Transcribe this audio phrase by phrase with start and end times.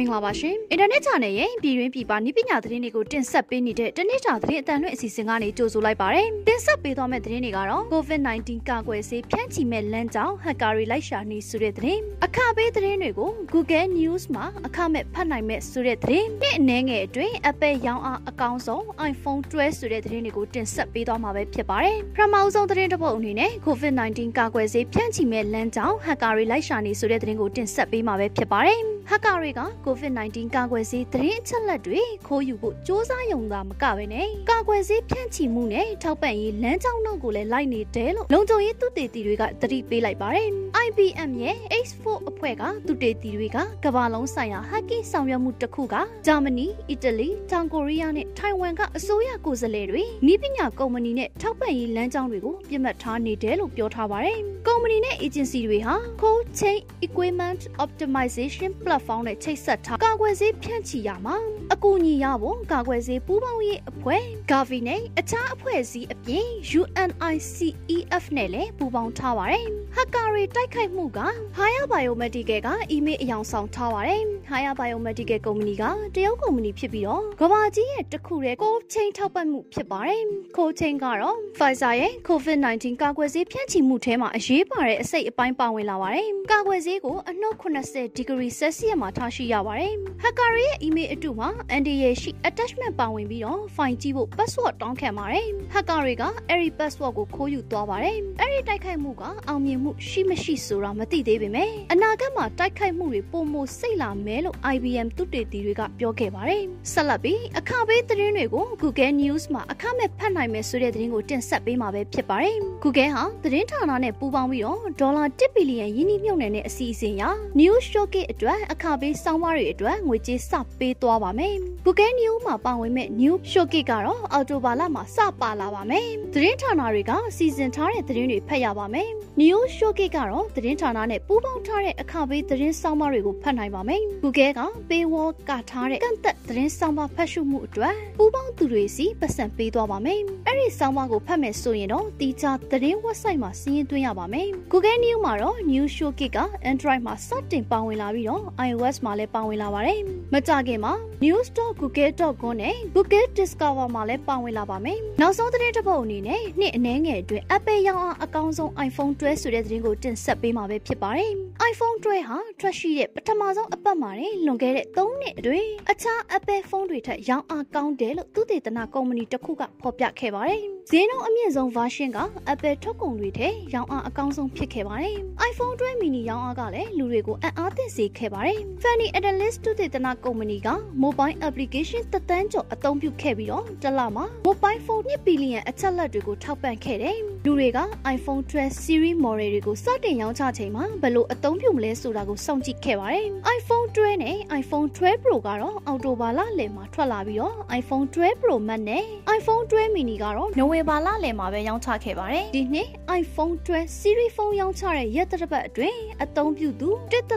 [0.00, 29.62] မင်္ဂလာပါရှင်အင်တာနက် channel ရဲ့ပြည်တွင်းပြည်ပနည်းပညာသတင်းတွေကိုတင်ဆက်ပေးနေတဲ့တနေ့တာသတင်းအတန်လွှင့်အစီအစဉ်ကနေကြိုဆိုလိုက်ပါတယ်တင်ဆက်ပေးသွားမယ့်သတင်းတွေကတော့ COVID-19 ကာကွယ်ဆေးဖြန့်ချီမဲ့လမ်းကြောင်းဟက်ကာရီလိုက်ရှာနေဆိုတဲ့သတင်းအခပေးသတင်းတွေကို Google News မှာအခမဲ့ဖတ်နိုင်မဲ့ဆိုတဲ့သတင်းနှစ်အနည်းငယ်အတွင်း Apple ရောင်းအားအကောင်းဆုံး iPhone 12ဆိုတဲ့သတင်းတွေကိုတင်ဆက်ပေးသွားမှာပဲဖြစ်ပါတယ်ပထမဆုံးသတင်းတစ်ပုဒ်အနေနဲ့ COVID-19 ကာကွယ်ဆေးဖြန့်ချီမဲ့လမ်းကြောင်းဟက်ကာရီလိုက်ရှာနေဆိုတဲ့သတင်းကိုတင်ဆက်ပေးမှာပဲဖြစ်ပါတယ် ဟက်ကာတွေက
[29.86, 40.48] COVID-19 ကာကွယ်ဆေးသတင်းအချက်လက်တွေခိုးယူဖို့စ조사ရုံသာမကပဲနဲ့ကာကွယ်ဆေးဖြန့်ချီမှုနဲ့ထောက်ပံ့ရေးလမ်းကြောင်းတို့ကိုလည်းလိုက်နေတယ်လို့လုံခြုံရေးသူတေတီတွေကသတိပေးလိုက်ပါတယ်။
[40.86, 41.56] IBM ရဲ့
[41.86, 45.94] H4 အဖွဲ့ကသူတေတီတွေကကမ္ဘာလုံးဆိုင်ရာ hacking ဆောင်ရွက်မှုတစ်ခုက
[46.26, 61.36] ဂျာမနီ၊အီတလီ၊တောင်ကိုရီးယားနဲ့ထိုင်ဝမ်ကအစိုးရကိုယ်စားလှယ်တွေဤပညာကုမ္ပဏီနဲ့ထောက်ပံ့ရေးလမ်းကြောင်းတွေကိုပြတ်မှတ်ထားနေတယ်လို့ပြောထားပါတယ်။ကု မ္ပဏီနဲ့ agency တွေဟာ cold chain equipment optimization platform နဲ့ချိတ်ဆက်ထား ကာကွယ်ဆေးဖြန့်ချီရမှာ
[61.72, 66.46] အကူအညီရဖို့ကာကွယ်ဆေးပူးပေါင်းရေးအဖွဲ့ Gavi နဲ့အခြားအဖွဲ့အစည်းအပြင်
[66.80, 71.20] UNICEF နဲ့လည်းပူးပေါင်းထားပါတယ်။ Hacker တွေတိုက်ခိုက်မှုက
[71.58, 80.22] Haya Biomedical က email အယောင်ဆောင်ထားပါတယ်။ Haya Biomedical ကုမ္ပဏီကတရုတ်ကုမ္ပဏီဖြစ်ပြီးတော့ကမ္ဘာကြီးရဲ့တစ်ခုတည်း cold chain ထောက်ပံ့မှုဖြစ်ပါတယ်။
[80.56, 91.48] cold chain ကတော့ Pfizer ရဲ့ COVID-19 ကာကွယ်ဆေးဖြန့်ချီမှုထဲမှာအရေးပါတဲ့အစိတ်အပိုင်းပါဝင်လာပါတယ်။ကာကွယ်ဆေးကိုအနှုတ်80ဒီဂရီဆယ်စီယပ်မှာထားရှိရပါတယ်။ Hacker ရဲ့ email အတူမှာ
[91.80, 109.12] NDA ရှိ attachment ပါဝင်ပြီးတော့ file ကြည့်ဖို့ password တောင်းခံပါတယ်။ Hacker တွေကအဲ့ဒီ password ကိုခိုးယူသွားပါတယ်။အဲ့ဒီတိုက်ခိုက်မှုကအောင်မြင်မှုရှိမရှိဆိုတာမသိသေးပေမဲ့အနာဂတ်မှာတိုက်ခိုက်မှုတွေပုံမစိတ်လာမယ်လို့ IBM သူတေသီတွေကပြောခဲ့ပါတယ်။ဆက်လက်ပြီးအခပေးသတင်းတွေကို Google
[109.22, 117.22] News မှာအခမဲ့ဖတ်နိုင်မယ်ဆိုတဲ့သတင်းကိုတင်ဆက်ပေးမှာပဲဖြစ်ပါတယ်။ Google ဟာသတင်းဌာနနဲ့ပူးပေါင်းပြီးတော့ဒေါ်လာ1ဘီလီယံယင်းနှိမ့်မြုပ်နှံတဲ့အစီအစဉ်အရ
[117.60, 121.54] News Showcase အတွက်အခပေးစောင်းပါးတွေအတွက်ငွေကြေးစပေးသွားပါမယ်။
[121.86, 129.08] Google News မှာပါဝင်မဲ့ New Showcase ကတော့အော်တိုဘာလမှာစပါလာပါမယ်။သတင်းဌာနတွေကစီစဉ်ထားတဲ့သတင်းတွေဖတ်ရပါမယ်။
[129.42, 134.60] New Showcase ကတော့သတင်းဌာနနဲ့ပူးပေါင်းထားတဲ့အခပေးသတင်းစောင်းပါးတွေကိုဖတ်နိုင်ပါမယ်။ Google က
[134.90, 146.38] Paywall ကထားတဲ့ကန့်သက်သတင်းစောင်းပါးဖတ်ရှုမှုအတွက်ပူးပေါင်းသူတွေစီပတ်စံပေးသွားပါမယ်။အဲ့ဒီစောင်းပါးကိုဖတ်မယ်ဆိုရင်တော့တီချာသတင်း website မှာစီးရင်သွင်းရပါမယ်။ Google News မှာတော့ New Showcase က
[146.70, 150.00] Android မှာစတင်ပါဝင်လာပြီးတော့ iOS မှာလည်းပါဝင်လာပါတယ်။
[150.32, 150.92] မကြခင်မှာ
[151.24, 161.34] news.google.com နဲ့ Google Discover မှာလည်းပါဝင်လာပါမယ်။နောက်ဆုံးသတင်းတစ်ပုဒ်အနေနဲ့နှစ်အနည်းငယ်အတွင်း Apple ရောင်းအားအကောင်းဆုံး iPhone 12ဆိုတဲ့သတင်းကိုတင်ဆက်ပေးမှာပဲဖြစ်ပါတယ်။
[161.68, 164.10] iPhone 12ဟာထွက်ရှိတဲ့ပထမဆုံးအပတ်မှာ
[164.46, 170.60] လွန်ခဲ့တဲ့3နှစ်အတွင်းအခြား Apple ဖုန်းတွေထက်ရောင်းအားကောင်းတယ်လို့သုတေသနကုမ္ပဏီတစ်ခုကဖော်ပြခဲ့ပါတယ်။
[170.90, 172.18] ဈေးနှုန်းအမြင့်ဆုံး version က
[172.52, 175.16] Apple ထုတ်ကုန်တွေထဲရောင်းအားအကောင်းဆုံးဖြစ်ခဲ့ပါတယ်။
[175.50, 180.68] iPhone 12 mini ရောင်းအားကလည်းလူတွေကိုအံ့အားသင့်စေခဲ့ပါတယ်။ Fanny Analyst သုတေသနကုမ္ပဏီက
[181.04, 187.78] mobile application တသန်းကျော်အသုံးပြုခဲ့ပြီးတော့တစ်လမှာ mobile phone 2ဘီလီယံအချက်လက်တွေကိုထောက်ပံ့ခဲ့တယ်။လူတွေက
[188.16, 198.80] iPhone 12 series model တွေကိုစတင်ရောင်းချချိန်မှာဘယ်လိုအသုံးပြုမလဲဆိုတာကိုစောင့်ကြည့်ခဲ့ပါတယ်။ iPhone 12နဲ့ iPhone 12 Pro ကတော့အောက်တိုဘာလလယ်မှာထွက်လာပြီးတော့ iPhone 12 Pro Max
[198.88, 199.04] နဲ့
[199.38, 202.88] iPhone 12 mini ကတော့နိုဝင်ဘာလလယ်မှာပဲရောင်းချခဲ့ပါတယ်။ဒီနှစ်
[203.20, 206.88] iPhone 12 series phone ရောင်းချတဲ့ရက်သတ္တပတ်အတွင်းအသုံးပြုသူ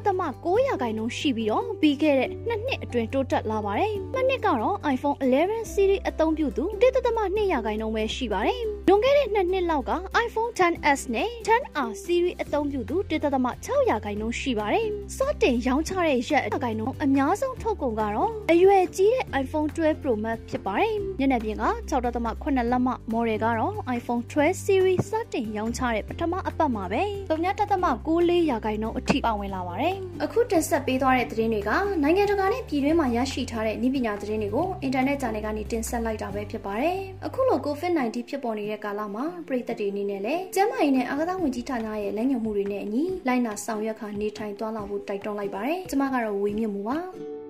[0.08, 9.92] 1.9ရာခိုင်နှုန်းရှိပြီးတော့ပြီးခဲ့တဲ့နှစ်နှစ်အတွင်းတိုးတက်လာပါတယ်။မနှစ်ကတော့ iPhone 11 series အသုံးပြုသူ1.2ရာခိုင်နှုန်းပဲရှိပါတယ်။လွန်ခဲ့တဲ့နှစ်နှစ်လောက်က
[10.26, 12.96] iPhone 10s နဲ့ 10R series အသုံးပြုသူ
[13.42, 31.72] 1.6ရာခိုင်နှုန်းရှိပါတယ်။စတင်ရောင်းချတဲ့ရက်ရာခိုင်နှုန်းအများဆုံးထုတ်ကုန်ကတော့အရွယ်ကြီးတဲ့ iPhone 12 Pro Max ဖြစ်ပါတယ်။မျက်နှာပြင်က6.8လက်မ model ကတော့ iPhone 12 series စတင်ရောင်းချတဲ့ပထမအပတ်မှာပဲ3.94ရာခိုင်နှုန်းအထိပါဝင်လာပါတယ်။အခုတင်ဆက်ပေးသွားတဲ့သတင်းတွေက
[32.04, 46.98] နိုင်ငံတကာနဲ့ပြည်တွင်းမှာရရှိထားတဲ့နည်းပညာသတင်းတွေကိုအင်တာနက်ဂျာနယ်ကနေတင်ဆက်လိုက်တာပဲဖြစ်ပါတယ်။အခုလို COVID-19 ဖြစ်ပေါ်နေတဲ့ကာလမှာပြည်သက်တွေအနေနဲ့လည်းကျန်းမာရေးနဲ့အာကစားဝန်ကြီးဌာနရဲ့လက်ညှိုးမှုတွေနဲ့အညီလိုက်နာဆောင်ရွက်ခါနေထိုင်သွားလာဖို့တိုက်တွန်းလိုက်ပါတယ်။ကျွန်မကတော့ဝေမြင့်မှုပါ။